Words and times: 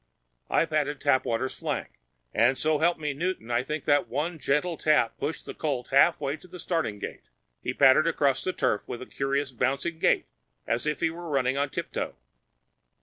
I 0.49 0.65
patted 0.65 0.99
Tapwater's 0.99 1.59
flank, 1.59 1.99
and 2.33 2.57
so 2.57 2.79
help 2.79 2.97
me 2.97 3.13
Newton, 3.13 3.51
I 3.51 3.61
think 3.61 3.85
that 3.85 4.07
one 4.07 4.39
gentle 4.39 4.75
tap 4.75 5.15
pushed 5.19 5.45
the 5.45 5.53
colt 5.53 5.89
half 5.91 6.19
way 6.19 6.37
to 6.37 6.47
the 6.47 6.57
starting 6.57 6.97
gate! 6.97 7.29
He 7.61 7.71
pattered 7.75 8.07
across 8.07 8.43
the 8.43 8.51
turf 8.51 8.87
with 8.87 9.03
a 9.03 9.05
curious 9.05 9.51
bouncing 9.51 9.99
gait 9.99 10.25
as 10.65 10.87
if 10.87 11.01
he 11.01 11.11
were 11.11 11.29
running 11.29 11.55
on 11.55 11.69
tiptoe. 11.69 12.15